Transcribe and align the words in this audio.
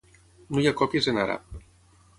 No 0.55 0.63
hi 0.63 0.69
ha 0.71 0.73
còpies 0.81 1.11
en 1.13 1.23
àrab. 1.27 1.57